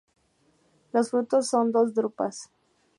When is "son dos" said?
1.47-1.93